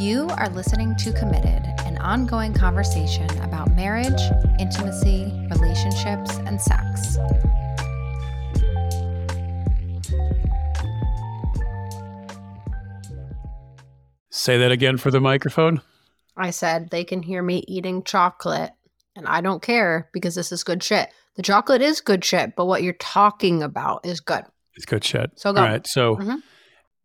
[0.00, 4.22] You are listening to Committed, an ongoing conversation about marriage,
[4.58, 7.18] intimacy, relationships, and sex.
[14.30, 15.82] Say that again for the microphone.
[16.34, 18.70] I said they can hear me eating chocolate,
[19.14, 21.10] and I don't care because this is good shit.
[21.36, 24.44] The chocolate is good shit, but what you're talking about is good.
[24.76, 25.32] It's good shit.
[25.36, 25.60] So go.
[25.60, 25.86] All right.
[25.86, 26.42] So Mhm.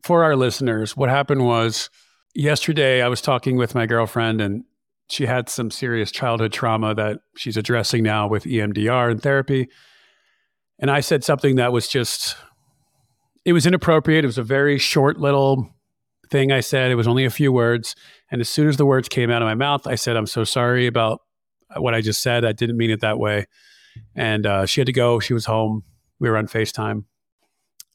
[0.01, 1.89] for our listeners, what happened was
[2.35, 4.65] yesterday I was talking with my girlfriend and
[5.07, 9.69] she had some serious childhood trauma that she's addressing now with EMDR and therapy.
[10.79, 12.35] And I said something that was just
[13.45, 14.23] it was inappropriate.
[14.23, 15.69] It was a very short little
[16.31, 16.91] thing I said.
[16.91, 17.95] It was only a few words.
[18.31, 20.43] And as soon as the words came out of my mouth, I said, I'm so
[20.43, 21.21] sorry about
[21.77, 22.43] what I just said.
[22.43, 23.45] I didn't mean it that way.
[24.15, 25.19] And uh, she had to go.
[25.19, 25.83] She was home.
[26.19, 27.03] We were on FaceTime.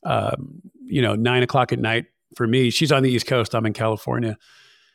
[0.04, 2.70] Um, you know, nine o'clock at night for me.
[2.70, 3.54] She's on the East Coast.
[3.54, 4.36] I'm in California.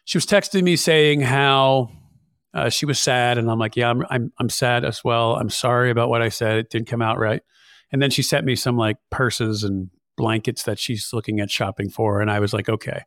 [0.05, 1.89] She was texting me saying how
[2.53, 5.35] uh, she was sad, and I'm like, yeah, I'm, I'm I'm sad as well.
[5.35, 6.57] I'm sorry about what I said.
[6.57, 7.41] It didn't come out right.
[7.91, 11.89] And then she sent me some like purses and blankets that she's looking at shopping
[11.89, 13.03] for, and I was like, okay.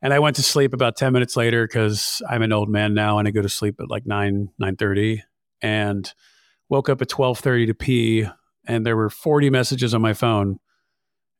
[0.00, 3.18] And I went to sleep about ten minutes later because I'm an old man now,
[3.18, 5.22] and I go to sleep at like nine nine thirty,
[5.60, 6.12] and
[6.68, 8.26] woke up at twelve thirty to pee,
[8.66, 10.60] and there were forty messages on my phone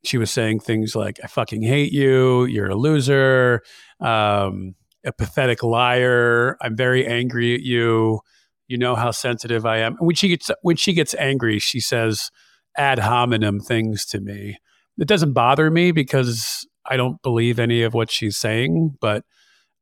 [0.05, 2.45] she was saying things like i fucking hate you.
[2.45, 3.63] You're a loser.
[4.01, 6.57] Um, a pathetic liar.
[6.61, 8.21] I'm very angry at you.
[8.69, 9.97] You know how sensitive i am.
[9.99, 12.31] When she gets when she gets angry she says
[12.77, 14.59] ad hominem things to me.
[14.99, 19.25] It doesn't bother me because i don't believe any of what she's saying but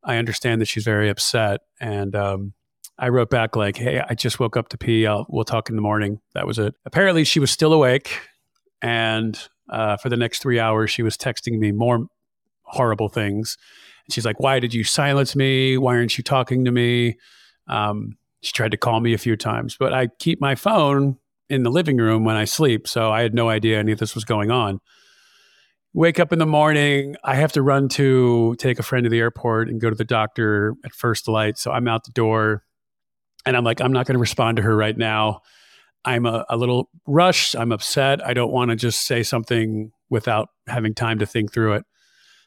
[0.04, 1.60] i understand that she's very upset.
[1.80, 2.52] And um,
[2.98, 5.06] i wrote back like hey i just woke up to pee.
[5.06, 6.20] I'll, we'll talk in the morning.
[6.34, 6.74] That was it.
[6.84, 8.18] Apparently she was still awake
[8.82, 12.06] and uh, for the next three hours, she was texting me more
[12.62, 13.56] horrible things.
[14.04, 15.78] And she's like, Why did you silence me?
[15.78, 17.16] Why aren't you talking to me?
[17.68, 21.62] Um, she tried to call me a few times, but I keep my phone in
[21.62, 22.88] the living room when I sleep.
[22.88, 24.80] So I had no idea any of this was going on.
[25.92, 27.16] Wake up in the morning.
[27.24, 30.04] I have to run to take a friend to the airport and go to the
[30.04, 31.58] doctor at first light.
[31.58, 32.62] So I'm out the door
[33.44, 35.40] and I'm like, I'm not going to respond to her right now.
[36.04, 37.54] I'm a, a little rushed.
[37.56, 38.24] I'm upset.
[38.24, 41.84] I don't want to just say something without having time to think through it.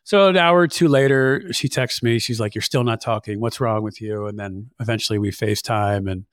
[0.04, 2.20] So an hour or two later, she texts me.
[2.20, 3.40] She's like, "You're still not talking.
[3.40, 6.26] What's wrong with you?" And then eventually we FaceTime and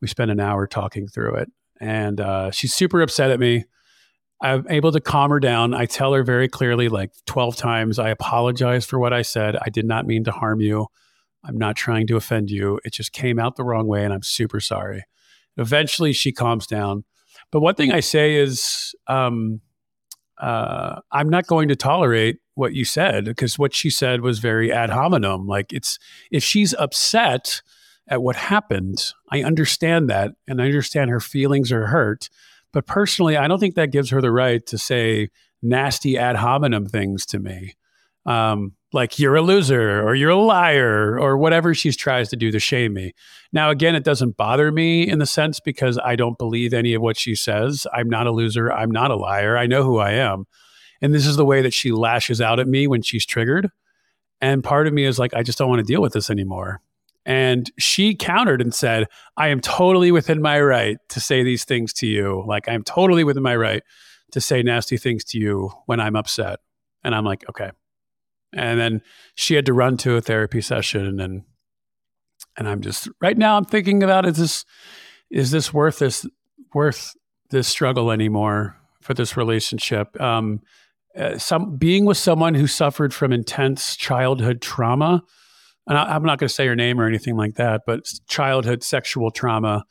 [0.00, 1.50] we spend an hour talking through it.
[1.80, 3.64] And uh, she's super upset at me.
[4.42, 5.72] I'm able to calm her down.
[5.72, 9.56] I tell her very clearly, like 12 times, I apologize for what I said.
[9.62, 10.88] I did not mean to harm you.
[11.44, 12.78] I'm not trying to offend you.
[12.84, 15.04] It just came out the wrong way, and I'm super sorry.
[15.56, 17.04] Eventually, she calms down.
[17.50, 19.60] But one thing I say is, um,
[20.38, 24.72] uh, I'm not going to tolerate what you said because what she said was very
[24.72, 25.46] ad hominem.
[25.46, 25.98] Like it's
[26.30, 27.62] if she's upset
[28.08, 32.28] at what happened, I understand that, and I understand her feelings are hurt.
[32.72, 35.30] But personally, I don't think that gives her the right to say
[35.62, 37.74] nasty ad hominem things to me.
[38.26, 42.50] Um, like you're a loser or you're a liar or whatever she tries to do
[42.50, 43.12] to shame me.
[43.52, 47.02] Now, again, it doesn't bother me in the sense because I don't believe any of
[47.02, 47.86] what she says.
[47.92, 48.72] I'm not a loser.
[48.72, 49.58] I'm not a liar.
[49.58, 50.46] I know who I am.
[51.02, 53.70] And this is the way that she lashes out at me when she's triggered.
[54.40, 56.80] And part of me is like, I just don't want to deal with this anymore.
[57.26, 61.92] And she countered and said, I am totally within my right to say these things
[61.94, 62.44] to you.
[62.46, 63.82] Like, I'm totally within my right
[64.32, 66.60] to say nasty things to you when I'm upset.
[67.02, 67.70] And I'm like, okay.
[68.56, 69.02] And then
[69.34, 71.42] she had to run to a therapy session and
[72.56, 74.64] and I'm just right now I'm thinking about is this
[75.30, 76.26] is this worth this
[76.72, 77.14] worth
[77.50, 80.20] this struggle anymore for this relationship?
[80.20, 80.60] Um,
[81.16, 85.22] uh, some being with someone who suffered from intense childhood trauma,
[85.86, 88.82] and I, I'm not going to say her name or anything like that, but childhood
[88.82, 89.84] sexual trauma.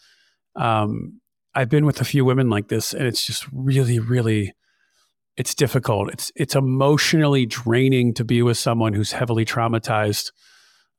[0.55, 1.21] Um,
[1.55, 4.53] I've been with a few women like this, and it's just really, really,
[5.37, 6.11] it's difficult.
[6.11, 10.31] It's it's emotionally draining to be with someone who's heavily traumatized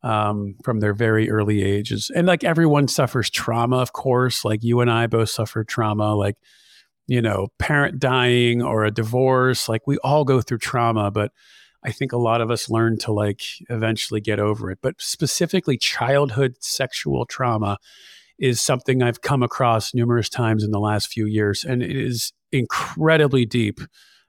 [0.02, 2.10] um, from their very early ages.
[2.14, 4.44] And like everyone suffers trauma, of course.
[4.44, 6.36] Like you and I both suffered trauma, like,
[7.06, 9.68] you know, parent dying or a divorce.
[9.68, 11.32] Like we all go through trauma, but
[11.82, 14.78] I think a lot of us learn to like eventually get over it.
[14.82, 17.78] But specifically, childhood sexual trauma
[18.38, 21.64] is something I've come across numerous times in the last few years.
[21.64, 23.80] And it is incredibly deep.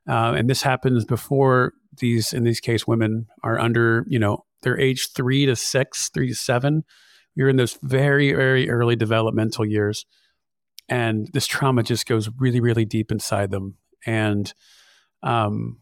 [0.07, 4.79] Uh, and this happens before these, in these case, women are under, you know, they're
[4.79, 6.83] age three to six, three to seven.
[7.35, 10.05] You're in those very, very early developmental years.
[10.87, 13.75] And this trauma just goes really, really deep inside them.
[14.05, 14.53] And,
[15.23, 15.79] um,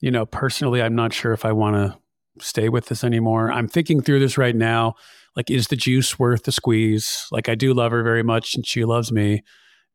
[0.00, 1.98] you know, personally, I'm not sure if I want to
[2.44, 3.50] stay with this anymore.
[3.52, 4.94] I'm thinking through this right now.
[5.36, 7.26] Like, is the juice worth the squeeze?
[7.30, 9.42] Like, I do love her very much and she loves me,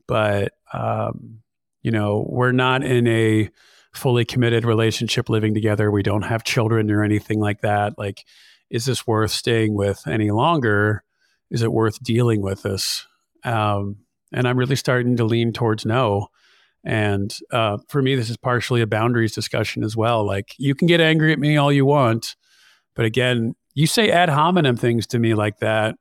[0.07, 1.39] but, um,
[1.83, 3.49] you know, we're not in a
[3.93, 5.91] fully committed relationship living together.
[5.91, 7.93] We don't have children or anything like that.
[7.97, 8.25] Like,
[8.69, 11.03] is this worth staying with any longer?
[11.51, 13.05] Is it worth dealing with this?
[13.43, 13.97] Um,
[14.31, 16.29] and I'm really starting to lean towards no.
[16.83, 20.25] And uh, for me, this is partially a boundaries discussion as well.
[20.25, 22.35] Like, you can get angry at me all you want,
[22.95, 25.95] but again, you say ad hominem things to me like that.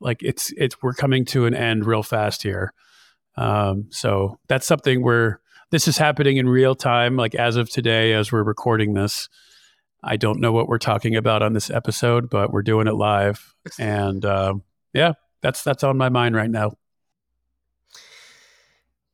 [0.00, 2.72] Like it's it's we're coming to an end real fast here.
[3.36, 5.40] Um, so that's something where
[5.70, 9.28] this is happening in real time, like as of today, as we're recording this.
[10.02, 13.54] I don't know what we're talking about on this episode, but we're doing it live,
[13.78, 14.54] and uh,
[14.92, 16.72] yeah, that's that's on my mind right now.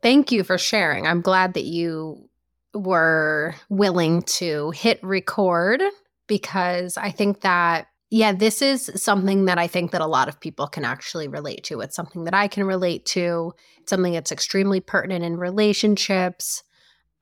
[0.03, 1.07] Thank you for sharing.
[1.07, 2.29] I'm glad that you
[2.75, 5.83] were willing to hit record
[6.27, 10.41] because I think that yeah, this is something that I think that a lot of
[10.41, 11.81] people can actually relate to.
[11.81, 13.55] It's something that I can relate to.
[13.79, 16.65] It's something that's extremely pertinent in relationships.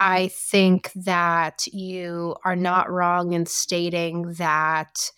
[0.00, 5.11] I think that you are not wrong in stating that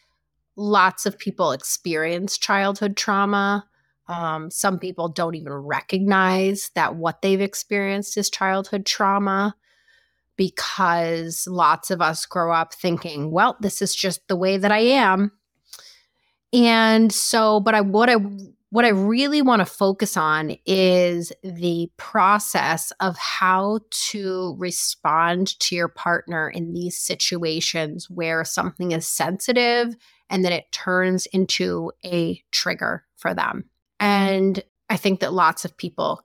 [0.57, 3.65] lots of people experience childhood trauma.
[4.09, 9.55] Um, some people don't even recognize that what they've experienced is childhood trauma
[10.37, 14.81] because lots of us grow up thinking, well, this is just the way that I
[14.81, 15.31] am.
[16.53, 18.17] And so, but I what I
[18.71, 23.81] what I really want to focus on is the process of how
[24.11, 29.97] to respond to your partner in these situations where something is sensitive
[30.29, 33.65] and then it turns into a trigger for them.
[33.99, 36.23] And I think that lots of people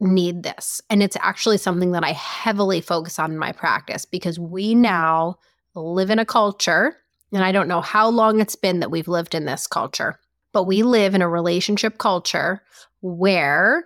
[0.00, 0.80] need this.
[0.90, 5.36] And it's actually something that I heavily focus on in my practice because we now
[5.74, 6.96] live in a culture,
[7.32, 10.18] and I don't know how long it's been that we've lived in this culture,
[10.52, 12.62] but we live in a relationship culture
[13.00, 13.84] where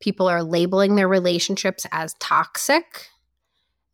[0.00, 3.08] people are labeling their relationships as toxic.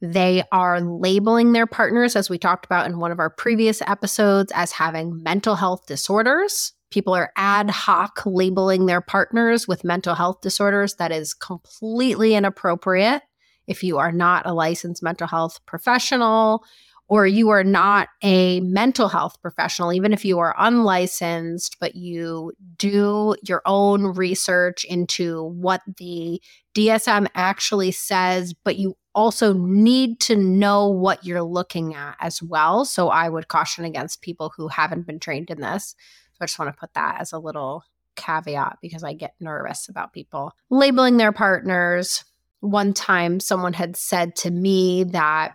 [0.00, 4.52] They are labeling their partners, as we talked about in one of our previous episodes,
[4.54, 6.72] as having mental health disorders.
[6.90, 10.94] People are ad hoc labeling their partners with mental health disorders.
[10.96, 13.22] That is completely inappropriate.
[13.66, 16.64] If you are not a licensed mental health professional
[17.08, 22.52] or you are not a mental health professional, even if you are unlicensed, but you
[22.76, 26.40] do your own research into what the
[26.74, 32.84] DSM actually says, but you also need to know what you're looking at as well.
[32.84, 35.94] So I would caution against people who haven't been trained in this.
[36.32, 37.82] So I just want to put that as a little
[38.16, 42.24] caveat because I get nervous about people labeling their partners.
[42.60, 45.54] One time, someone had said to me that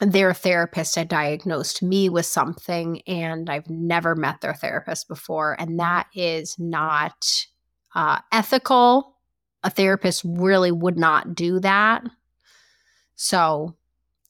[0.00, 5.56] their therapist had diagnosed me with something, and I've never met their therapist before.
[5.60, 7.46] And that is not
[7.94, 9.16] uh, ethical.
[9.64, 12.04] A therapist really would not do that.
[13.16, 13.76] So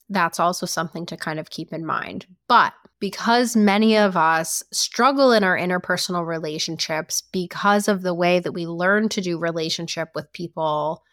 [0.09, 2.25] that's also something to kind of keep in mind.
[2.47, 8.51] But because many of us struggle in our interpersonal relationships because of the way that
[8.51, 11.03] we learn to do relationship with people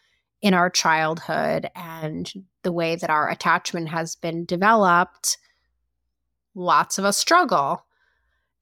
[0.41, 2.31] in our childhood and
[2.63, 5.37] the way that our attachment has been developed,
[6.55, 7.85] lots of us struggle.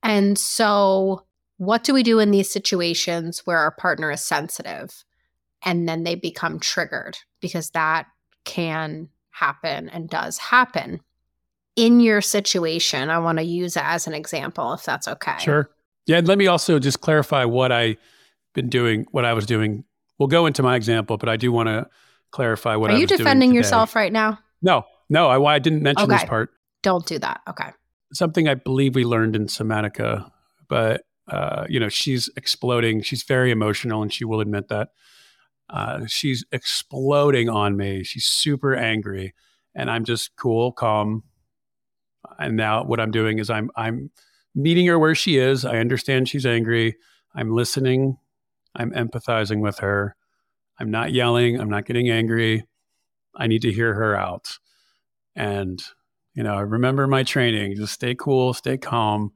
[0.03, 1.25] And so,
[1.57, 5.03] what do we do in these situations where our partner is sensitive
[5.63, 7.17] and then they become triggered?
[7.39, 8.07] Because that
[8.43, 11.01] can happen and does happen
[11.75, 15.37] in your situation, I want to use it as an example, if that's okay.
[15.39, 15.69] Sure.
[16.05, 16.17] Yeah.
[16.17, 17.97] And let me also just clarify what I've
[18.53, 19.83] been doing, what I was doing.
[20.17, 21.87] We'll go into my example, but I do want to
[22.31, 22.95] clarify what I'm.
[22.95, 24.39] Are I you defending yourself right now?
[24.61, 26.15] No, no, I, I didn't mention okay.
[26.21, 26.51] this part.
[26.81, 27.41] Don't do that.
[27.49, 27.69] Okay.
[28.13, 30.31] Something I believe we learned in Somatica,
[30.69, 33.01] but, uh, you know, she's exploding.
[33.01, 34.89] She's very emotional and she will admit that.
[35.69, 38.03] Uh, she's exploding on me.
[38.03, 39.33] She's super angry.
[39.73, 41.23] And I'm just cool, calm,
[42.39, 44.09] and now what I'm doing is I'm I'm
[44.53, 45.65] meeting her where she is.
[45.65, 46.95] I understand she's angry.
[47.35, 48.17] I'm listening.
[48.75, 50.15] I'm empathizing with her.
[50.79, 51.59] I'm not yelling.
[51.59, 52.65] I'm not getting angry.
[53.35, 54.59] I need to hear her out.
[55.35, 55.83] And
[56.35, 57.75] you know, I remember my training.
[57.75, 59.31] Just stay cool, stay calm,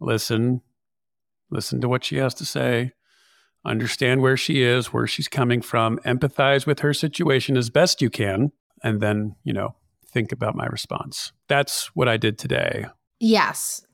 [0.00, 0.62] listen,
[1.50, 2.92] listen to what she has to say,
[3.64, 8.08] understand where she is, where she's coming from, empathize with her situation as best you
[8.08, 9.74] can, and then, you know,
[10.06, 11.32] think about my response.
[11.48, 12.86] That's what I did today.
[13.18, 13.84] Yes.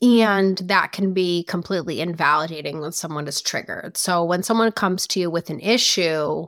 [0.00, 3.96] And that can be completely invalidating when someone is triggered.
[3.96, 6.46] So when someone comes to you with an issue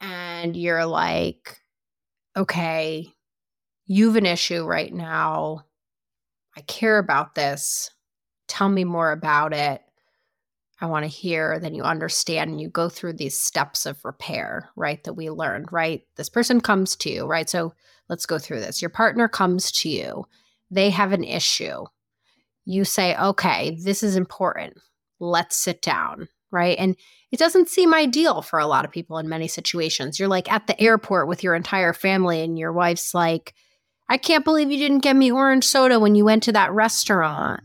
[0.00, 1.60] and you're like,
[2.36, 3.10] okay,
[3.86, 5.64] you've an issue right now.
[6.56, 7.90] I care about this.
[8.48, 9.82] Tell me more about it.
[10.80, 14.70] I want to hear, then you understand and you go through these steps of repair,
[14.76, 15.02] right?
[15.04, 16.02] That we learned, right?
[16.16, 17.48] This person comes to you, right?
[17.48, 17.72] So
[18.08, 18.80] let's go through this.
[18.82, 20.26] Your partner comes to you,
[20.70, 21.84] they have an issue.
[22.68, 24.78] You say, okay, this is important.
[25.20, 26.76] Let's sit down, right?
[26.78, 26.96] And
[27.32, 30.18] it doesn't seem ideal for a lot of people in many situations.
[30.18, 33.54] You're like at the airport with your entire family, and your wife's like,
[34.08, 37.62] I can't believe you didn't get me orange soda when you went to that restaurant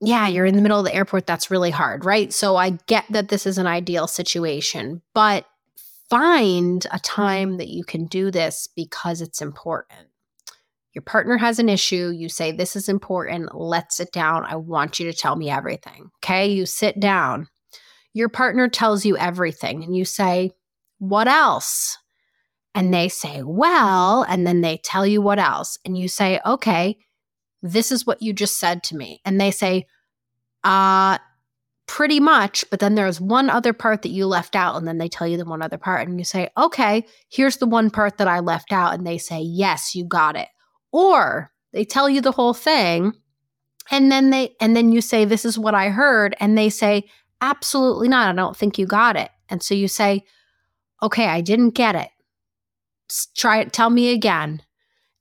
[0.00, 1.26] yeah, you're in the middle of the airport.
[1.26, 2.32] That's really hard, right?
[2.32, 5.44] So I get that this is an ideal situation, but
[6.08, 10.08] find a time that you can do this because it's important.
[10.92, 12.10] Your partner has an issue.
[12.10, 13.54] You say, This is important.
[13.54, 14.44] Let's sit down.
[14.44, 16.10] I want you to tell me everything.
[16.24, 16.48] Okay.
[16.48, 17.48] You sit down.
[18.12, 20.52] Your partner tells you everything, and you say,
[20.98, 21.96] What else?
[22.74, 25.78] And they say, Well, and then they tell you what else.
[25.84, 26.98] And you say, Okay,
[27.62, 29.20] this is what you just said to me.
[29.24, 29.86] And they say,
[30.64, 31.18] uh,
[31.86, 32.64] pretty much.
[32.70, 34.76] But then there's one other part that you left out.
[34.76, 36.06] And then they tell you the one other part.
[36.06, 38.94] And you say, okay, here's the one part that I left out.
[38.94, 40.48] And they say, yes, you got it.
[40.92, 43.14] Or they tell you the whole thing.
[43.90, 46.36] And then they, and then you say, this is what I heard.
[46.40, 47.08] And they say,
[47.40, 48.28] absolutely not.
[48.28, 49.30] I don't think you got it.
[49.48, 50.24] And so you say,
[51.02, 52.10] okay, I didn't get it.
[53.36, 53.72] Try it.
[53.72, 54.62] Tell me again.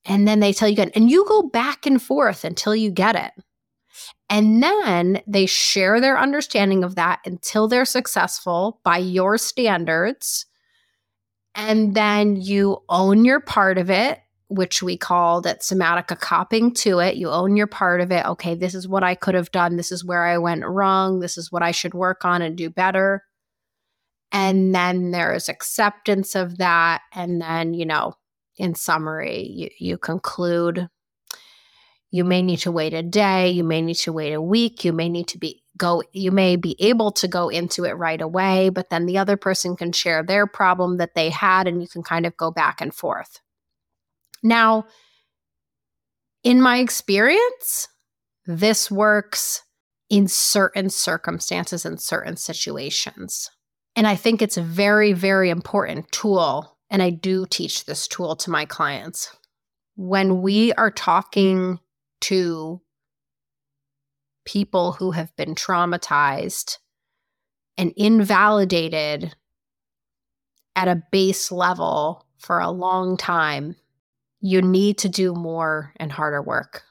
[0.05, 0.91] And then they tell you again.
[0.95, 3.31] And you go back and forth until you get it.
[4.29, 10.45] And then they share their understanding of that until they're successful by your standards.
[11.55, 14.19] And then you own your part of it,
[14.49, 17.15] which we called at Somatica copping to it.
[17.15, 18.25] You own your part of it.
[18.25, 19.77] Okay, this is what I could have done.
[19.77, 21.19] This is where I went wrong.
[21.19, 23.23] This is what I should work on and do better.
[24.31, 27.01] And then there's acceptance of that.
[27.13, 28.13] And then, you know,
[28.57, 30.89] in summary, you, you conclude
[32.11, 34.91] you may need to wait a day, you may need to wait a week, you
[34.91, 38.69] may need to be go you may be able to go into it right away,
[38.69, 42.01] but then the other person can share their problem that they had and you can
[42.01, 43.39] kind of go back and forth.
[44.43, 44.85] Now,
[46.43, 47.87] in my experience,
[48.45, 49.63] this works
[50.09, 53.49] in certain circumstances and certain situations.
[53.95, 56.77] And I think it's a very, very important tool.
[56.89, 59.35] And I do teach this tool to my clients.
[59.95, 61.79] When we are talking
[62.21, 62.81] to
[64.45, 66.77] people who have been traumatized
[67.77, 69.35] and invalidated
[70.75, 73.75] at a base level for a long time,
[74.41, 76.83] you need to do more and harder work.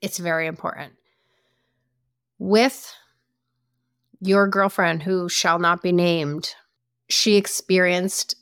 [0.00, 0.92] It's very important.
[2.38, 2.92] With
[4.20, 6.54] your girlfriend, who shall not be named,
[7.08, 8.34] she experienced,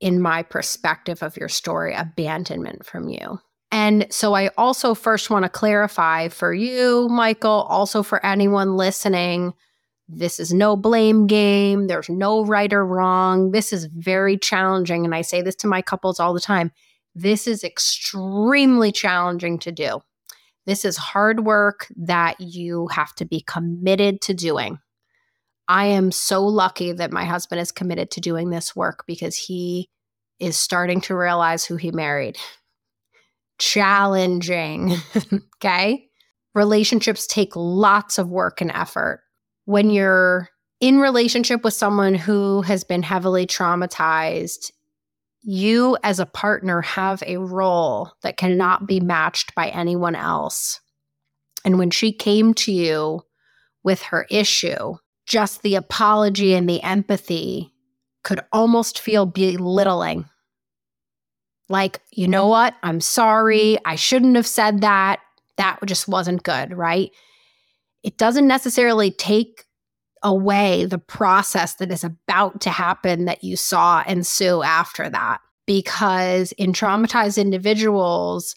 [0.00, 3.38] in my perspective of your story, abandonment from you.
[3.70, 9.54] And so I also first want to clarify for you, Michael, also for anyone listening,
[10.08, 11.86] this is no blame game.
[11.86, 13.52] There's no right or wrong.
[13.52, 15.04] This is very challenging.
[15.04, 16.70] And I say this to my couples all the time.
[17.14, 20.00] This is extremely challenging to do.
[20.64, 24.78] This is hard work that you have to be committed to doing.
[25.68, 29.88] I am so lucky that my husband is committed to doing this work because he
[30.38, 32.36] is starting to realize who he married
[33.62, 34.96] challenging.
[35.56, 36.08] okay.
[36.54, 39.22] Relationships take lots of work and effort.
[39.64, 40.48] When you're
[40.80, 44.72] in relationship with someone who has been heavily traumatized,
[45.42, 50.80] you as a partner have a role that cannot be matched by anyone else.
[51.64, 53.22] And when she came to you
[53.82, 54.94] with her issue,
[55.26, 57.72] just the apology and the empathy
[58.24, 60.26] could almost feel belittling
[61.72, 62.74] like, you know what?
[62.82, 63.78] I'm sorry.
[63.86, 65.20] I shouldn't have said that.
[65.56, 67.10] That just wasn't good, right?
[68.02, 69.64] It doesn't necessarily take
[70.22, 75.40] away the process that is about to happen that you saw ensue after that.
[75.66, 78.56] Because in traumatized individuals,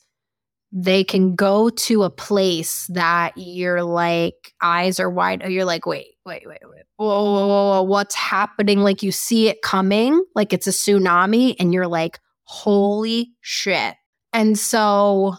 [0.71, 5.43] they can go to a place that you're like, eyes are wide.
[5.47, 6.83] You're like, wait, wait, wait, wait.
[6.97, 8.79] Whoa, whoa, whoa, whoa, what's happening?
[8.79, 13.95] Like you see it coming, like it's a tsunami, and you're like, holy shit.
[14.33, 15.35] And so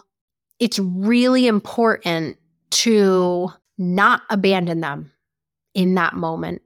[0.59, 2.37] it's really important
[2.69, 5.11] to not abandon them
[5.77, 6.61] in that moment.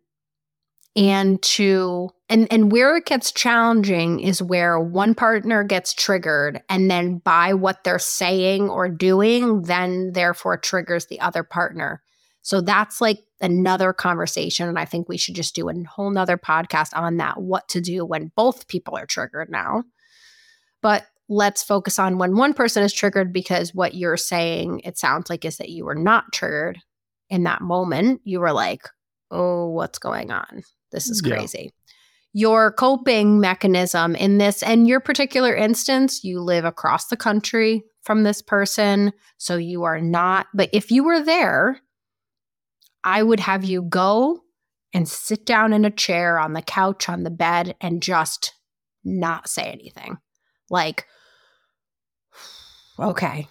[0.96, 6.89] And to and and where it gets challenging is where one partner gets triggered and
[6.89, 12.01] then by what they're saying or doing then therefore triggers the other partner.
[12.41, 16.38] So that's like another conversation and i think we should just do a whole nother
[16.38, 19.84] podcast on that what to do when both people are triggered now.
[20.82, 25.30] But let's focus on when one person is triggered because what you're saying, it sounds
[25.30, 26.80] like, is that you were not triggered
[27.30, 28.20] in that moment.
[28.25, 28.84] You were like,
[29.31, 30.63] oh, what's going on?
[30.91, 31.71] This is crazy.
[31.73, 31.93] Yeah.
[32.33, 38.23] Your coping mechanism in this, and your particular instance, you live across the country from
[38.23, 39.13] this person.
[39.38, 41.81] So you are not, but if you were there,
[43.03, 44.41] I would have you go
[44.93, 48.53] and sit down in a chair on the couch, on the bed, and just
[49.03, 50.17] not say anything.
[50.69, 51.05] Like,
[53.00, 53.47] okay,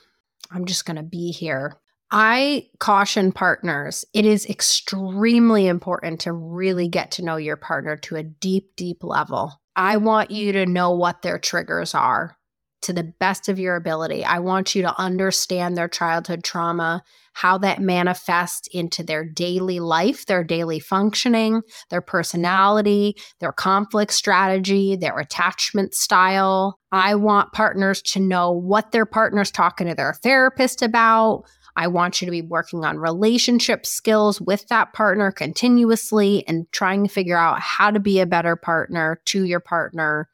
[0.50, 1.79] I'm just going to be here.
[2.10, 8.16] I caution partners, it is extremely important to really get to know your partner to
[8.16, 9.60] a deep, deep level.
[9.76, 12.36] I want you to know what their triggers are
[12.82, 14.24] to the best of your ability.
[14.24, 17.02] I want you to understand their childhood trauma,
[17.34, 24.96] how that manifests into their daily life, their daily functioning, their personality, their conflict strategy,
[24.96, 26.78] their attachment style.
[26.90, 31.44] I want partners to know what their partner's talking to their therapist about.
[31.76, 37.04] I want you to be working on relationship skills with that partner continuously and trying
[37.04, 40.28] to figure out how to be a better partner to your partner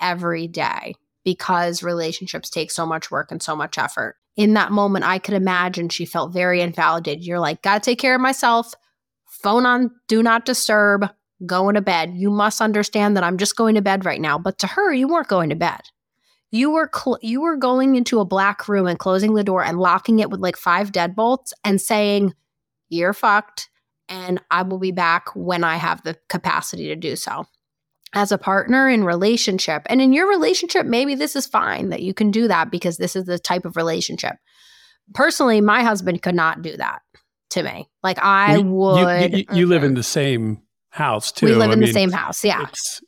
[0.00, 0.94] every day
[1.24, 4.16] because relationships take so much work and so much effort.
[4.36, 7.24] In that moment, I could imagine she felt very invalidated.
[7.24, 8.74] You're like, gotta take care of myself,
[9.26, 11.08] phone on, do not disturb,
[11.46, 12.12] going to bed.
[12.14, 14.38] You must understand that I'm just going to bed right now.
[14.38, 15.80] But to her, you weren't going to bed.
[16.50, 19.78] You were cl- you were going into a black room and closing the door and
[19.78, 22.34] locking it with like five deadbolts and saying,
[22.88, 23.68] "You're fucked,
[24.08, 27.46] and I will be back when I have the capacity to do so."
[28.12, 32.12] as a partner in relationship and in your relationship maybe this is fine that you
[32.12, 34.34] can do that because this is the type of relationship
[35.14, 37.02] personally my husband could not do that
[37.50, 40.60] to me like i you, would you, you, you live in the same
[40.90, 42.66] house too we live I in mean, the same house yeah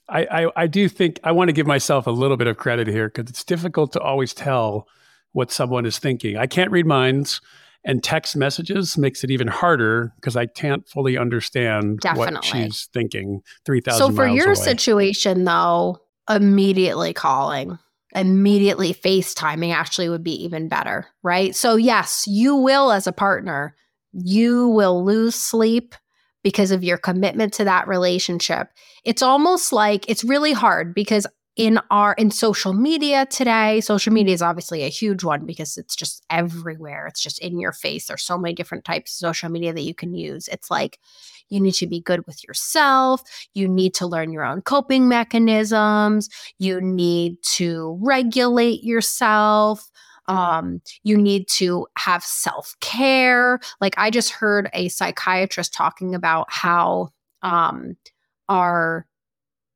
[0.08, 2.86] I, I i do think i want to give myself a little bit of credit
[2.86, 4.86] here because it's difficult to always tell
[5.32, 7.40] what someone is thinking i can't read minds
[7.84, 12.34] and text messages makes it even harder because I can't fully understand Definitely.
[12.36, 14.54] what she's thinking 3000 So for your away.
[14.54, 15.98] situation though,
[16.30, 17.78] immediately calling,
[18.14, 21.54] immediately FaceTiming actually would be even better, right?
[21.54, 23.74] So yes, you will as a partner,
[24.12, 25.94] you will lose sleep
[26.42, 28.68] because of your commitment to that relationship.
[29.04, 34.32] It's almost like it's really hard because in our in social media today social media
[34.32, 37.06] is obviously a huge one because it's just everywhere.
[37.06, 38.06] It's just in your face.
[38.06, 40.48] There's so many different types of social media that you can use.
[40.48, 40.98] It's like
[41.50, 43.22] you need to be good with yourself.
[43.52, 46.30] You need to learn your own coping mechanisms.
[46.58, 49.90] You need to regulate yourself
[50.28, 53.60] um, you need to have self care.
[53.80, 57.10] Like, I just heard a psychiatrist talking about how
[57.42, 57.96] um,
[58.48, 59.06] our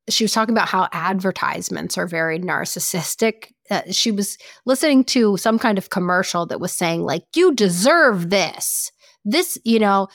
[0.09, 3.51] she was talking about how advertisements are very narcissistic.
[3.69, 8.29] Uh, she was listening to some kind of commercial that was saying, like, you deserve
[8.29, 8.91] this.
[9.25, 10.07] This, you know,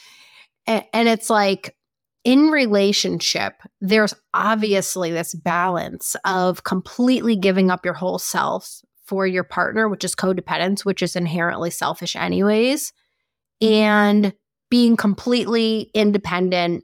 [0.66, 1.76] and, and it's like
[2.24, 8.80] in relationship, there's obviously this balance of completely giving up your whole self
[9.12, 12.94] for your partner, which is codependence, which is inherently selfish, anyways,
[13.62, 13.74] mm-hmm.
[13.74, 14.32] and
[14.70, 16.82] being completely independent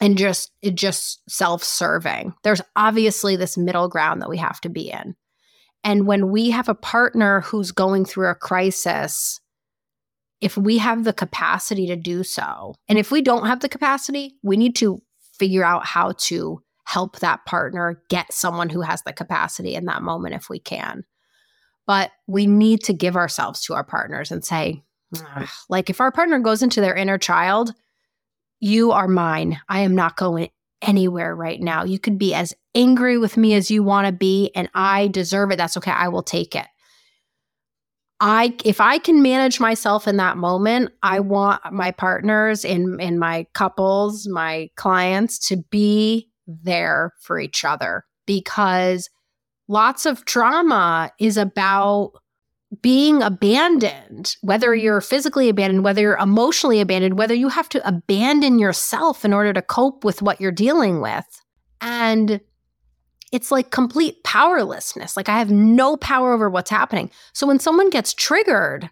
[0.00, 2.32] and just just self-serving.
[2.44, 5.16] There's obviously this middle ground that we have to be in.
[5.82, 9.40] And when we have a partner who's going through a crisis,
[10.40, 14.36] if we have the capacity to do so, and if we don't have the capacity,
[14.44, 15.02] we need to
[15.36, 20.02] figure out how to help that partner get someone who has the capacity in that
[20.02, 21.02] moment if we can.
[21.86, 24.82] But we need to give ourselves to our partners and say,
[25.68, 27.72] like, if our partner goes into their inner child,
[28.58, 29.60] you are mine.
[29.68, 30.50] I am not going
[30.82, 31.84] anywhere right now.
[31.84, 35.50] You could be as angry with me as you want to be, and I deserve
[35.52, 35.56] it.
[35.56, 35.90] That's okay.
[35.90, 36.66] I will take it.
[38.18, 43.18] I if I can manage myself in that moment, I want my partners in in
[43.18, 49.10] my couples, my clients to be there for each other because
[49.68, 52.12] lots of trauma is about
[52.82, 58.58] being abandoned, whether you're physically abandoned, whether you're emotionally abandoned, whether you have to abandon
[58.58, 61.24] yourself in order to cope with what you're dealing with.
[61.80, 62.40] And
[63.32, 65.16] it's like complete powerlessness.
[65.16, 67.10] Like I have no power over what's happening.
[67.32, 68.90] So when someone gets triggered,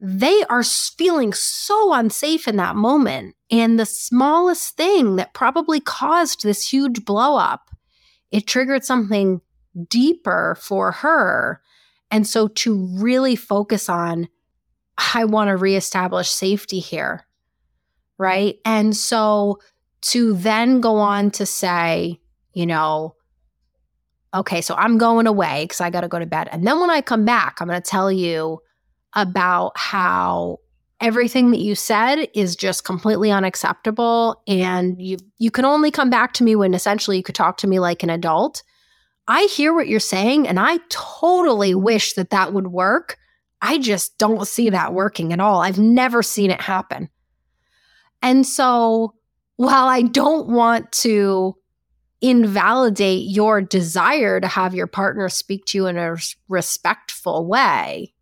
[0.00, 3.34] they are feeling so unsafe in that moment.
[3.50, 7.70] And the smallest thing that probably caused this huge blow up,
[8.30, 9.40] it triggered something
[9.88, 11.60] deeper for her
[12.10, 14.28] and so to really focus on,
[15.14, 17.26] I want to reestablish safety here.
[18.16, 18.58] Right.
[18.64, 19.60] And so
[20.00, 22.20] to then go on to say,
[22.52, 23.14] you know,
[24.34, 26.48] okay, so I'm going away because I got to go to bed.
[26.50, 28.60] And then when I come back, I'm going to tell you
[29.14, 30.58] about how
[31.00, 36.32] everything that you said is just completely unacceptable and you you can only come back
[36.32, 38.64] to me when essentially you could talk to me like an adult.
[39.28, 43.18] I hear what you're saying and I totally wish that that would work.
[43.60, 45.60] I just don't see that working at all.
[45.60, 47.10] I've never seen it happen.
[48.22, 49.14] And so
[49.56, 51.54] while I don't want to
[52.22, 56.16] invalidate your desire to have your partner speak to you in a
[56.48, 58.14] respectful way,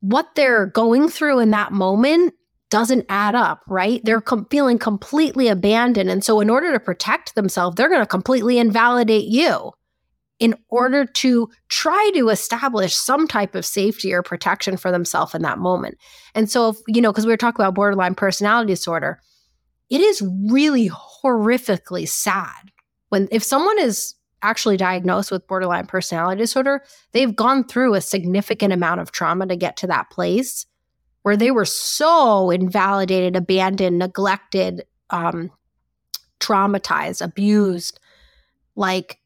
[0.00, 2.32] what they're going through in that moment
[2.70, 4.00] doesn't add up, right?
[4.04, 6.10] They're com- feeling completely abandoned.
[6.10, 9.72] And so, in order to protect themselves, they're going to completely invalidate you
[10.38, 15.42] in order to try to establish some type of safety or protection for themselves in
[15.42, 15.96] that moment.
[16.34, 19.20] And so, if, you know, because we were talking about borderline personality disorder,
[19.88, 22.70] it is really horrifically sad
[23.08, 28.72] when if someone is actually diagnosed with borderline personality disorder, they've gone through a significant
[28.72, 30.66] amount of trauma to get to that place
[31.22, 35.50] where they were so invalidated, abandoned, neglected, um,
[36.40, 37.98] traumatized, abused.
[38.76, 39.18] Like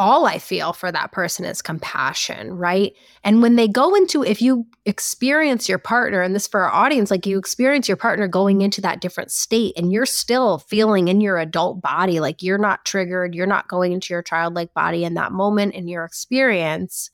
[0.00, 2.94] all I feel for that person is compassion, right?
[3.22, 7.10] And when they go into, if you experience your partner, and this for our audience,
[7.10, 11.20] like you experience your partner going into that different state and you're still feeling in
[11.20, 15.12] your adult body, like you're not triggered, you're not going into your childlike body in
[15.14, 17.10] that moment in your experience,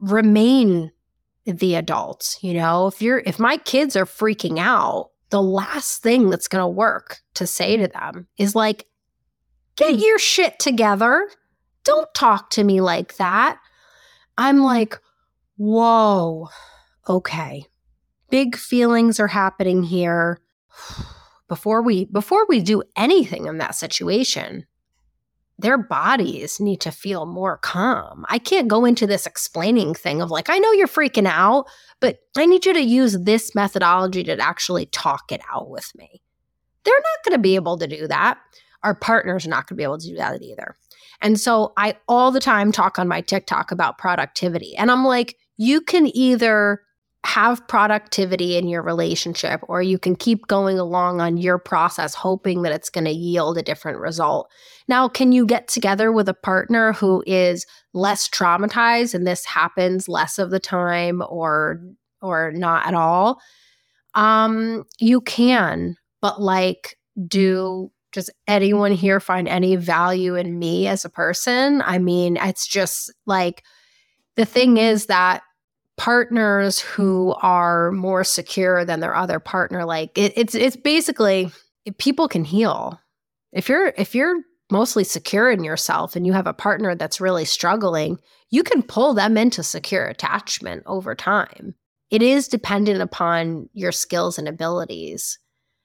[0.00, 0.90] remain
[1.46, 2.36] the adult.
[2.40, 6.62] You know, if you're, if my kids are freaking out, the last thing that's going
[6.62, 8.86] to work to say to them is like,
[9.76, 11.28] get your shit together
[11.84, 13.58] don't talk to me like that.
[14.36, 14.98] I'm like,
[15.56, 16.48] whoa,
[17.08, 17.66] okay.
[18.30, 20.40] Big feelings are happening here.
[21.46, 24.64] Before we before we do anything in that situation,
[25.58, 28.24] their bodies need to feel more calm.
[28.28, 31.66] I can't go into this explaining thing of like, I know you're freaking out,
[32.00, 36.22] but I need you to use this methodology to actually talk it out with me.
[36.84, 38.38] They're not going to be able to do that.
[38.84, 40.76] Our partner's are not going to be able to do that either.
[41.20, 44.76] And so I all the time talk on my TikTok about productivity.
[44.76, 46.80] And I'm like, you can either
[47.24, 52.62] have productivity in your relationship or you can keep going along on your process hoping
[52.62, 54.50] that it's going to yield a different result.
[54.88, 60.06] Now, can you get together with a partner who is less traumatized and this happens
[60.06, 61.80] less of the time or
[62.20, 63.40] or not at all?
[64.14, 71.04] Um you can, but like do does anyone here find any value in me as
[71.04, 71.82] a person?
[71.84, 73.64] I mean, it's just like
[74.36, 75.42] the thing is that
[75.96, 81.50] partners who are more secure than their other partner, like it, it's it's basically
[81.98, 83.00] people can heal.
[83.52, 84.36] If you're if you're
[84.70, 88.18] mostly secure in yourself and you have a partner that's really struggling,
[88.50, 91.74] you can pull them into secure attachment over time.
[92.10, 95.36] It is dependent upon your skills and abilities.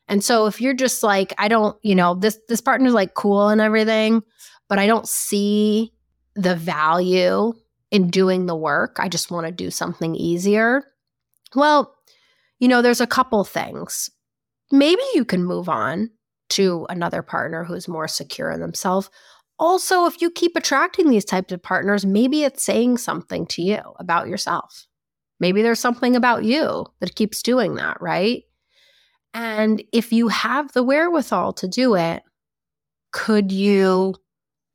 [0.09, 3.47] And so if you're just like, I don't, you know, this this partner's like cool
[3.47, 4.23] and everything,
[4.67, 5.93] but I don't see
[6.35, 7.53] the value
[7.91, 8.97] in doing the work.
[8.99, 10.83] I just want to do something easier.
[11.55, 11.95] Well,
[12.59, 14.09] you know, there's a couple things.
[14.71, 16.09] Maybe you can move on
[16.49, 19.09] to another partner who's more secure in themselves.
[19.59, 23.79] Also, if you keep attracting these types of partners, maybe it's saying something to you
[23.99, 24.87] about yourself.
[25.39, 28.43] Maybe there's something about you that keeps doing that, right?
[29.33, 32.23] And if you have the wherewithal to do it,
[33.11, 34.15] could you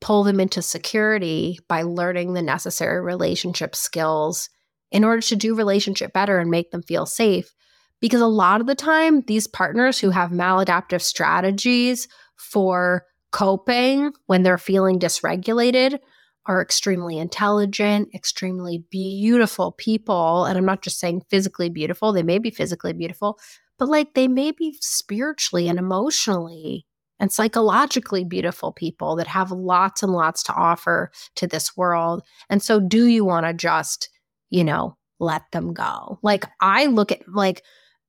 [0.01, 4.51] pull them into security by learning the necessary relationship skills
[4.91, 7.55] in order to do relationship better and make them feel safe?
[8.01, 14.43] Because a lot of the time, these partners who have maladaptive strategies for coping when
[14.43, 15.99] they're feeling dysregulated
[16.47, 20.45] are extremely intelligent, extremely beautiful people.
[20.45, 23.39] And I'm not just saying physically beautiful, they may be physically beautiful,
[23.79, 26.87] but like they may be spiritually and emotionally
[27.19, 32.23] and psychologically beautiful people that have lots and lots to offer to this world.
[32.51, 34.09] And so, do you want to just,
[34.51, 36.19] you know, let them go?
[36.23, 37.63] Like, I look at, like,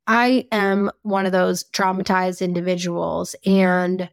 [0.08, 4.10] I am one of those traumatized individuals and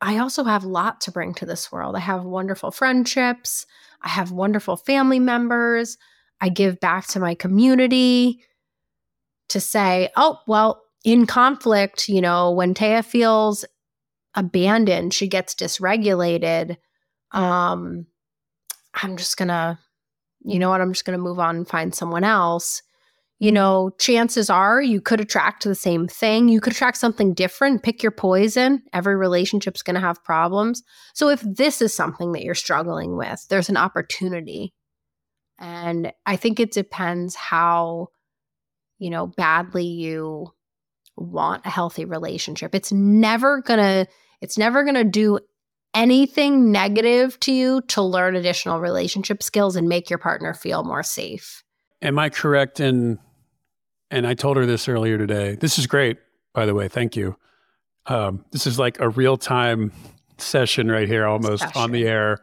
[0.00, 1.94] I also have a lot to bring to this world.
[1.94, 3.66] I have wonderful friendships,
[4.02, 5.96] I have wonderful family members,
[6.40, 8.42] I give back to my community
[9.52, 13.64] to say, oh, well, in conflict, you know, when Taya feels
[14.34, 16.76] abandoned, she gets dysregulated.
[17.32, 18.06] Um,
[18.94, 19.78] I'm just gonna,
[20.44, 22.82] you know what, I'm just gonna move on and find someone else.
[23.42, 26.48] you know, chances are you could attract the same thing.
[26.48, 27.82] You could attract something different.
[27.82, 28.84] Pick your poison.
[28.92, 30.84] Every relationship's going to have problems.
[31.12, 34.72] So if this is something that you're struggling with, there's an opportunity.
[35.58, 38.10] And I think it depends how,
[39.02, 40.52] you know, badly you
[41.16, 42.74] want a healthy relationship.
[42.74, 44.06] It's never going to
[44.40, 45.40] it's never going to do
[45.94, 51.02] anything negative to you to learn additional relationship skills and make your partner feel more
[51.02, 51.62] safe.
[52.00, 53.18] Am I correct in
[54.10, 55.56] and I told her this earlier today.
[55.56, 56.18] This is great,
[56.52, 56.86] by the way.
[56.86, 57.36] Thank you.
[58.06, 59.90] Um, this is like a real time
[60.38, 62.38] session right here, almost on the air.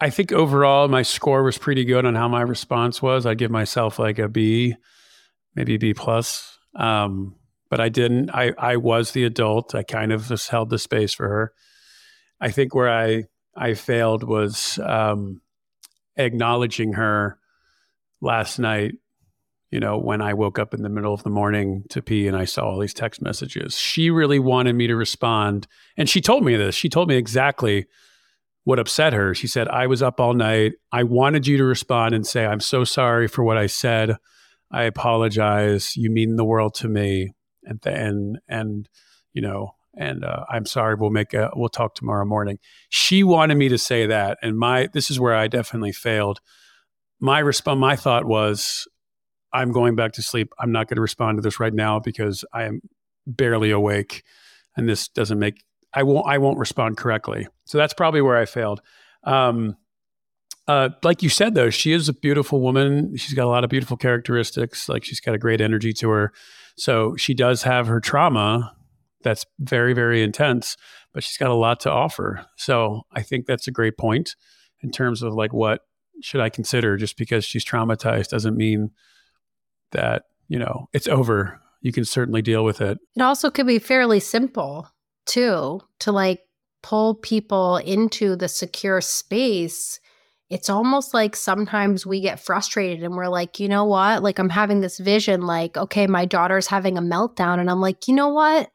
[0.00, 3.24] I think overall my score was pretty good on how my response was.
[3.24, 4.74] I'd give myself like a B,
[5.54, 6.58] maybe B plus.
[6.74, 7.36] Um,
[7.70, 8.30] but I didn't.
[8.30, 9.74] I I was the adult.
[9.74, 11.52] I kind of just held the space for her.
[12.40, 13.24] I think where I
[13.56, 15.40] I failed was um,
[16.16, 17.38] acknowledging her
[18.20, 18.94] last night
[19.72, 22.36] you know, when I woke up in the middle of the morning to pee and
[22.36, 23.76] I saw all these text messages.
[23.76, 25.66] She really wanted me to respond.
[25.96, 26.74] And she told me this.
[26.74, 27.86] She told me exactly
[28.64, 29.34] what upset her.
[29.34, 30.72] She said, I was up all night.
[30.92, 34.18] I wanted you to respond and say, I'm so sorry for what I said.
[34.72, 35.96] I apologize.
[35.96, 37.32] You mean the world to me.
[37.64, 38.88] And then, and,
[39.32, 40.94] you know, and uh, I'm sorry.
[40.94, 42.58] We'll make a, we'll talk tomorrow morning.
[42.88, 44.38] She wanted me to say that.
[44.42, 46.40] And my, this is where I definitely failed.
[47.20, 48.88] My response, my thought was,
[49.52, 50.52] I'm going back to sleep.
[50.58, 52.80] I'm not going to respond to this right now because I am
[53.26, 54.24] barely awake
[54.76, 55.62] and this doesn't make
[55.94, 57.46] I won't I won't respond correctly.
[57.64, 58.80] So that's probably where I failed.
[59.24, 59.76] Um,
[60.68, 63.16] uh, like you said though, she is a beautiful woman.
[63.16, 64.88] She's got a lot of beautiful characteristics.
[64.88, 66.32] Like she's got a great energy to her.
[66.76, 68.74] So she does have her trauma
[69.22, 70.76] that's very very intense,
[71.12, 72.46] but she's got a lot to offer.
[72.56, 74.36] So I think that's a great point
[74.82, 75.82] in terms of like what
[76.20, 78.90] should I consider just because she's traumatized doesn't mean
[79.90, 81.60] that, you know, it's over.
[81.80, 82.98] You can certainly deal with it.
[83.16, 84.88] It also could be fairly simple
[85.26, 86.40] too to like
[86.82, 90.00] pull people into the secure space.
[90.52, 94.22] It's almost like sometimes we get frustrated and we're like, you know what?
[94.22, 97.58] Like, I'm having this vision, like, okay, my daughter's having a meltdown.
[97.58, 98.68] And I'm like, you know what?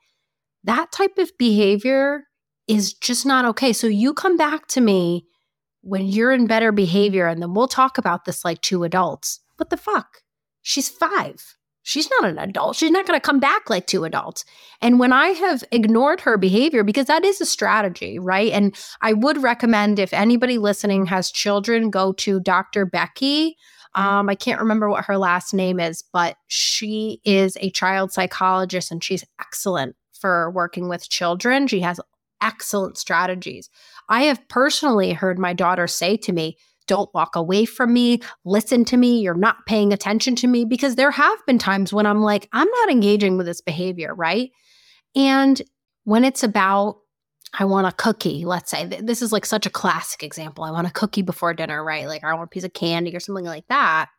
[0.64, 2.24] That type of behavior
[2.68, 3.74] is just not okay.
[3.74, 5.28] So you come back to me
[5.82, 9.40] when you're in better behavior and then we'll talk about this like two adults.
[9.58, 10.24] What the fuck?
[10.64, 11.57] She's five.
[11.88, 12.76] She's not an adult.
[12.76, 14.44] She's not going to come back like two adults.
[14.82, 18.52] And when I have ignored her behavior, because that is a strategy, right?
[18.52, 22.86] And I would recommend if anybody listening has children, go to Dr.
[22.86, 23.56] Becky.
[23.96, 28.92] Um, I can't remember what her last name is, but she is a child psychologist
[28.92, 31.68] and she's excellent for working with children.
[31.68, 32.02] She has
[32.42, 33.70] excellent strategies.
[34.10, 38.86] I have personally heard my daughter say to me, don't walk away from me, listen
[38.86, 40.66] to me, you're not paying attention to me.
[40.66, 44.52] Because there have been times when I'm like, I'm not engaging with this behavior, right?
[45.16, 45.62] And
[46.04, 46.98] when it's about,
[47.58, 50.64] I want a cookie, let's say, this is like such a classic example.
[50.64, 52.08] I want a cookie before dinner, right?
[52.08, 54.10] Like I want a piece of candy or something like that.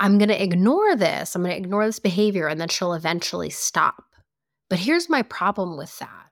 [0.00, 1.34] I'm going to ignore this.
[1.34, 4.04] I'm going to ignore this behavior and then she'll eventually stop.
[4.68, 6.31] But here's my problem with that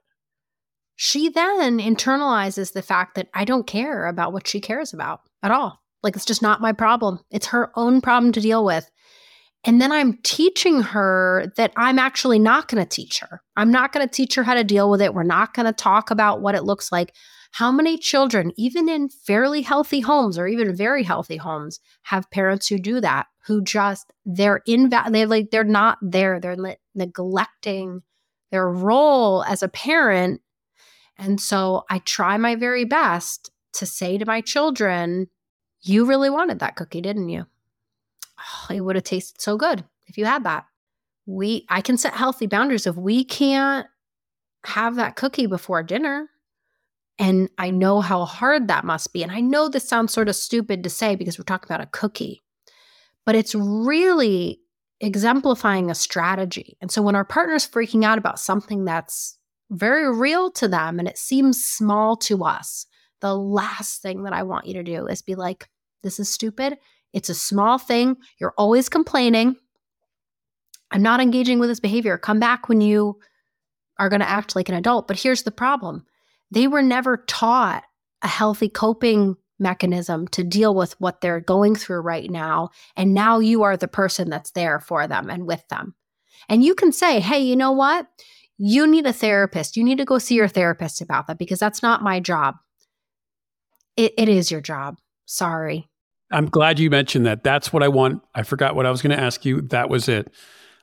[1.02, 5.50] she then internalizes the fact that I don't care about what she cares about at
[5.50, 5.80] all.
[6.02, 7.20] Like it's just not my problem.
[7.30, 8.90] It's her own problem to deal with.
[9.64, 13.40] And then I'm teaching her that I'm actually not going to teach her.
[13.56, 15.14] I'm not going to teach her how to deal with it.
[15.14, 17.14] We're not going to talk about what it looks like.
[17.52, 22.66] How many children, even in fairly healthy homes or even very healthy homes, have parents
[22.68, 26.38] who do that, who just they're invalid, they're like they're not there.
[26.40, 28.02] They're le- neglecting
[28.50, 30.42] their role as a parent
[31.20, 35.28] and so I try my very best to say to my children,
[35.82, 37.46] You really wanted that cookie, didn't you?
[38.38, 40.64] Oh, it would have tasted so good if you had that.
[41.26, 43.86] We I can set healthy boundaries if we can't
[44.64, 46.28] have that cookie before dinner.
[47.18, 49.22] And I know how hard that must be.
[49.22, 51.90] And I know this sounds sort of stupid to say because we're talking about a
[51.90, 52.42] cookie,
[53.26, 54.60] but it's really
[55.00, 56.78] exemplifying a strategy.
[56.80, 59.36] And so when our partner's freaking out about something that's
[59.70, 62.86] very real to them and it seems small to us,
[63.20, 65.68] the last thing that I want you to do is be like,
[66.02, 66.78] this is stupid.
[67.12, 68.16] It's a small thing.
[68.38, 69.56] You're always complaining.
[70.90, 72.18] I'm not engaging with this behavior.
[72.18, 73.18] Come back when you
[73.98, 75.06] are going to act like an adult.
[75.06, 76.06] But here's the problem
[76.50, 77.84] they were never taught
[78.22, 82.70] a healthy coping mechanism to deal with what they're going through right now.
[82.96, 85.94] And now you are the person that's there for them and with them.
[86.48, 88.06] And you can say, hey, you know what?
[88.62, 89.74] You need a therapist.
[89.74, 92.56] You need to go see your therapist about that because that's not my job.
[93.96, 94.98] It, it is your job.
[95.24, 95.88] Sorry.
[96.30, 97.42] I'm glad you mentioned that.
[97.42, 98.22] That's what I want.
[98.34, 99.62] I forgot what I was going to ask you.
[99.62, 100.30] That was it.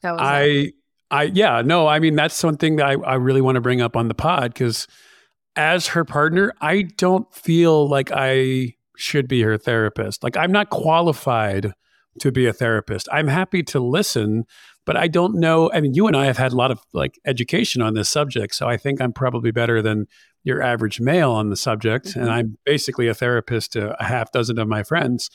[0.02, 0.74] That was I, it.
[1.12, 3.96] I, yeah, no, I mean, that's something that I, I really want to bring up
[3.96, 4.88] on the pod because
[5.56, 10.24] as her partner, I don't feel like I should be her therapist.
[10.24, 11.74] Like, I'm not qualified
[12.22, 13.08] to be a therapist.
[13.12, 14.46] I'm happy to listen,
[14.88, 15.70] but I don't know.
[15.74, 18.56] I mean, you and I have had a lot of like education on this subject.
[18.56, 20.08] So I think I'm probably better than
[20.46, 22.08] your average male on the subject.
[22.08, 22.22] Mm-hmm.
[22.22, 25.30] And I'm basically a therapist to a half dozen of my friends.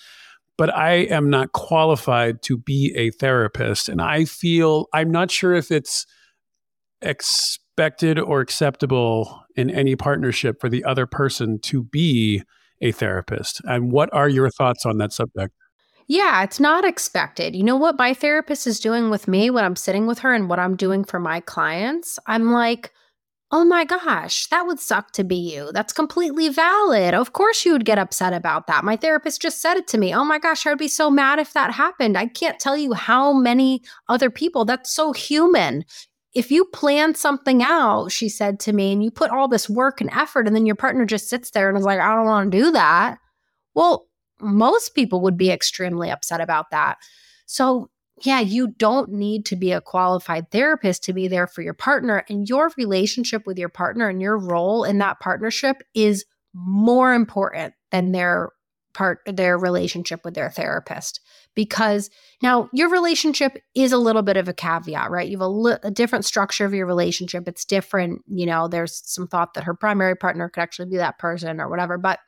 [0.57, 3.91] But I am not qualified to be a therapist.
[3.91, 6.07] And I feel I'm not sure if it's
[7.03, 12.43] expected or acceptable in any partnership for the other person to be
[12.81, 13.61] a therapist.
[13.65, 15.53] And what are your thoughts on that subject?
[16.13, 17.57] Yeah, it's not expected.
[17.57, 20.47] You know what my therapist is doing with me when I'm sitting with her and
[20.47, 22.19] what I'm doing for my clients?
[22.27, 22.93] I'm like,
[23.51, 25.71] oh my gosh, that would suck to be you.
[25.73, 27.15] That's completely valid.
[27.15, 28.85] Of course, you would get upset about that.
[28.85, 30.15] My therapist just said it to me.
[30.15, 32.19] Oh my gosh, I would be so mad if that happened.
[32.19, 35.83] I can't tell you how many other people, that's so human.
[36.35, 40.03] If you plan something out, she said to me, and you put all this work
[40.03, 42.53] and effort, and then your partner just sits there and is like, I don't want
[42.53, 43.17] to do that.
[43.75, 44.09] Well,
[44.43, 46.99] most people would be extremely upset about that.
[47.47, 47.91] So,
[48.25, 52.25] yeah, you don't need to be a qualified therapist to be there for your partner.
[52.29, 56.25] And your relationship with your partner and your role in that partnership is
[56.55, 58.51] more important than their
[58.93, 61.21] part their relationship with their therapist
[61.55, 62.11] because
[62.43, 65.77] now your relationship is a little bit of a caveat right you have a, li-
[65.83, 69.75] a different structure of your relationship it's different you know there's some thought that her
[69.75, 72.19] primary partner could actually be that person or whatever but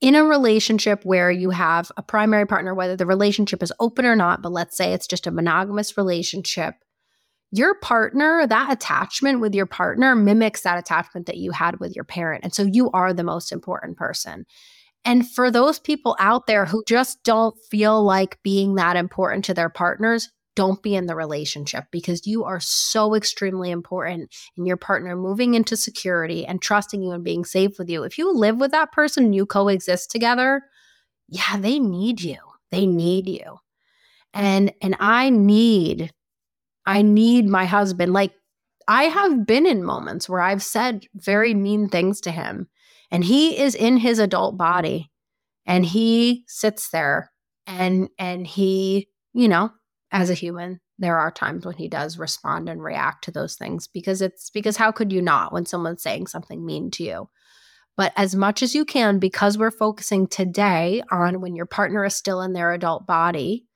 [0.00, 4.16] in a relationship where you have a primary partner, whether the relationship is open or
[4.16, 6.74] not, but let's say it's just a monogamous relationship,
[7.50, 12.04] your partner, that attachment with your partner mimics that attachment that you had with your
[12.04, 12.42] parent.
[12.42, 14.44] And so you are the most important person.
[15.04, 19.54] And for those people out there who just don't feel like being that important to
[19.54, 24.76] their partners, don't be in the relationship because you are so extremely important in your
[24.76, 28.04] partner moving into security and trusting you and being safe with you.
[28.04, 30.62] If you live with that person and you coexist together,
[31.28, 32.36] yeah, they need you.
[32.70, 33.58] They need you.
[34.32, 36.12] And and I need
[36.86, 38.32] I need my husband like
[38.86, 42.68] I have been in moments where I've said very mean things to him
[43.10, 45.10] and he is in his adult body
[45.66, 47.30] and he sits there
[47.66, 49.70] and and he, you know,
[50.14, 53.88] as a human there are times when he does respond and react to those things
[53.88, 57.28] because it's because how could you not when someone's saying something mean to you?
[57.96, 62.14] But as much as you can because we're focusing today on when your partner is
[62.14, 63.66] still in their adult body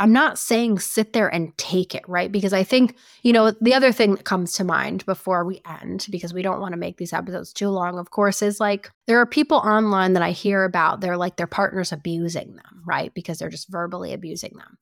[0.00, 2.30] i'm not saying sit there and take it right?
[2.30, 6.06] Because i think you know the other thing that comes to mind before we end
[6.10, 9.18] because we don't want to make these episodes too long of course is like there
[9.18, 13.12] are people online that i hear about they're like their partners abusing them right?
[13.14, 14.78] Because they're just verbally abusing them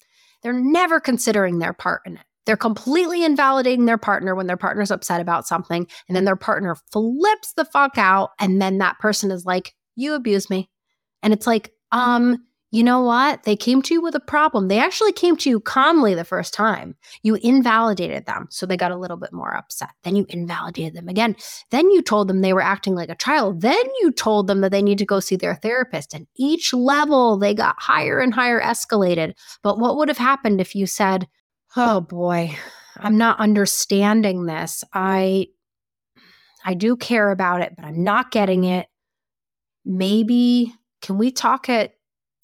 [0.47, 2.23] they're never considering their part in it.
[2.45, 5.89] They're completely invalidating their partner when their partner's upset about something.
[6.07, 8.31] And then their partner flips the fuck out.
[8.39, 10.71] And then that person is like, You abuse me.
[11.21, 12.45] And it's like, um,
[12.77, 13.45] you know what?
[13.45, 14.69] They came to you with a problem.
[14.69, 16.95] They actually came to you calmly the first time.
[17.23, 18.49] You invalidated them.
[18.51, 19.89] So they got a little bit more upset.
[20.03, 21.37] Then you invalidated them again.
[21.71, 23.63] Then you told them they were acting like a child.
[23.63, 26.13] Then you told them that they need to go see their therapist.
[26.13, 29.33] And each level they got higher and higher escalated.
[29.63, 31.27] But what would have happened if you said,
[31.77, 32.59] Oh boy,
[32.99, 34.85] I'm not understanding this.
[34.93, 35.47] I
[36.63, 38.87] I do care about it, but I'm not getting it.
[39.87, 41.96] Maybe can we talk at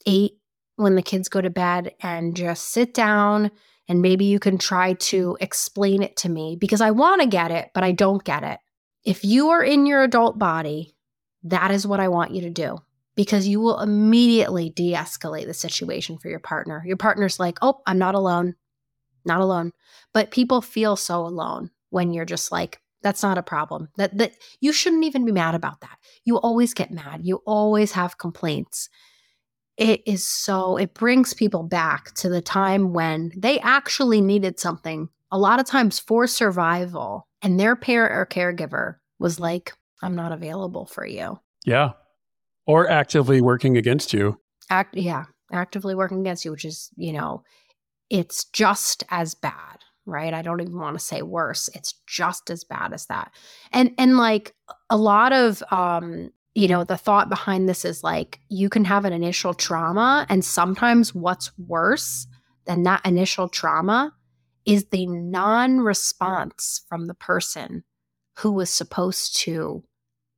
[0.06, 0.38] eight
[0.76, 3.50] when the kids go to bed and just sit down
[3.88, 7.50] and maybe you can try to explain it to me because I want to get
[7.50, 8.58] it, but I don't get it.
[9.04, 10.96] If you are in your adult body,
[11.44, 12.78] that is what I want you to do
[13.14, 16.82] because you will immediately de escalate the situation for your partner.
[16.86, 18.54] Your partner's like, oh, I'm not alone,
[19.24, 19.72] not alone.
[20.14, 23.88] But people feel so alone when you're just like, that's not a problem.
[23.96, 25.98] That that you shouldn't even be mad about that.
[26.24, 27.22] You always get mad.
[27.24, 28.88] You always have complaints
[29.76, 35.08] it is so it brings people back to the time when they actually needed something
[35.30, 40.32] a lot of times for survival and their parent or caregiver was like i'm not
[40.32, 41.92] available for you Yeah.
[42.66, 44.38] Or actively working against you.
[44.70, 47.42] act yeah actively working against you which is you know
[48.10, 52.64] it's just as bad right i don't even want to say worse it's just as
[52.64, 53.32] bad as that
[53.72, 54.54] and and like
[54.90, 59.04] a lot of um you know, the thought behind this is like you can have
[59.04, 62.26] an initial trauma, and sometimes what's worse
[62.66, 64.14] than that initial trauma
[64.66, 67.84] is the non response from the person
[68.38, 69.84] who was supposed to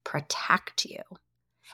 [0.04, 1.02] protect you.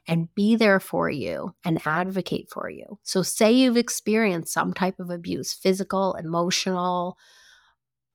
[0.07, 2.99] and be there for you and advocate for you.
[3.03, 7.17] So, say you've experienced some type of abuse, physical, emotional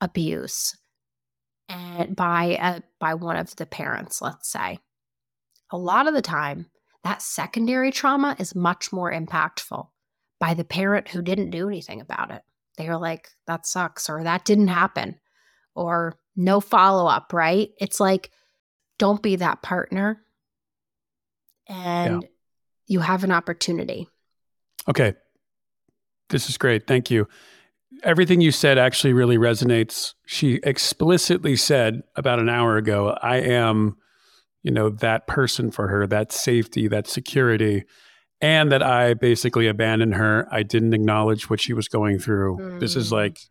[0.01, 0.75] abuse,
[1.69, 4.79] and by a, by one of the parents, let's say.
[5.71, 6.67] A lot of the time,
[7.03, 9.87] that secondary trauma is much more impactful
[10.39, 12.41] by the parent who didn't do anything about it.
[12.77, 15.19] They are like, that sucks, or that didn't happen,
[15.75, 17.69] or no follow up, right?
[17.79, 18.31] It's like,
[18.99, 20.21] don't be that partner.
[21.67, 22.27] And yeah.
[22.87, 24.07] you have an opportunity.
[24.87, 25.13] Okay.
[26.29, 26.85] This is great.
[26.87, 27.27] Thank you.
[28.03, 30.13] Everything you said actually really resonates.
[30.25, 33.97] She explicitly said about an hour ago, I am,
[34.65, 37.83] you know, that person for her, that safety, that security
[38.41, 40.47] and that I basically abandoned her.
[40.51, 42.57] I didn't acknowledge what she was going through.
[42.57, 42.79] Mm.
[42.79, 43.11] This is mm.
[43.11, 43.41] like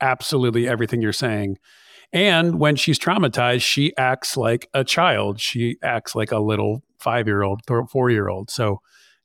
[0.00, 1.58] absolutely everything you're saying.
[2.14, 5.38] And when she's traumatized, she acts like a child.
[5.38, 8.50] She acts like a little five year old, or four year old.
[8.50, 8.80] So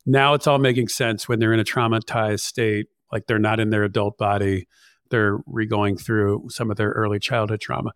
[0.06, 3.70] now it's all making sense when they're in a traumatized state, like they're not in
[3.70, 4.68] their adult body,
[5.10, 7.92] they're re going through some of their early childhood trauma.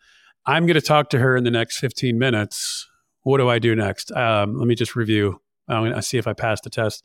[0.45, 2.87] I'm going to talk to her in the next 15 minutes.
[3.24, 4.11] What do I do next?
[4.11, 5.41] Um, let me just review.
[5.67, 7.03] I'm going to see if I passed the test.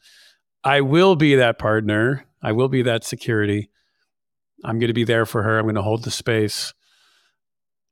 [0.64, 2.26] I will be that partner.
[2.42, 3.70] I will be that security.
[4.64, 5.58] I'm going to be there for her.
[5.58, 6.74] I'm going to hold the space.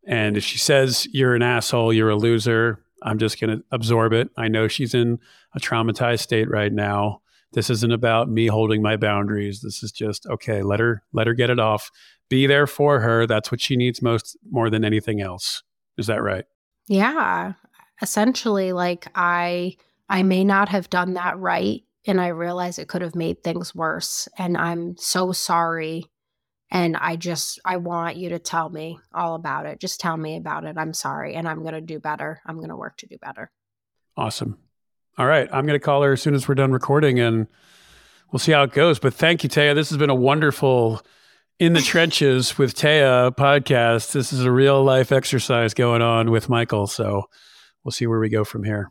[0.07, 4.13] And if she says you're an asshole, you're a loser, I'm just going to absorb
[4.13, 4.31] it.
[4.37, 5.19] I know she's in
[5.55, 7.23] a traumatized state right now.
[7.53, 9.61] This isn't about me holding my boundaries.
[9.61, 11.91] This is just okay, let her let her get it off.
[12.29, 13.27] Be there for her.
[13.27, 15.63] That's what she needs most more than anything else.
[15.97, 16.45] Is that right?
[16.89, 17.55] Yeah.
[18.03, 19.77] Essentially like I
[20.09, 23.75] I may not have done that right and I realize it could have made things
[23.75, 26.07] worse and I'm so sorry
[26.71, 29.81] and I just I want you to tell me all about it.
[29.81, 30.77] Just tell me about it.
[30.77, 32.41] I'm sorry and I'm going to do better.
[32.47, 33.51] I'm going to work to do better.
[34.17, 34.59] Awesome.
[35.19, 37.47] All right, I'm going to call her as soon as we're done recording and
[38.31, 38.99] we'll see how it goes.
[38.99, 39.75] But thank you Taya.
[39.75, 41.03] This has been a wonderful
[41.59, 44.13] in the trenches with Taya podcast.
[44.13, 47.25] This is a real life exercise going on with Michael, so
[47.87, 48.91] we'll see where we go from here.